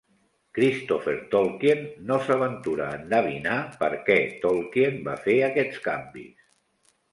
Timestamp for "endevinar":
3.01-3.59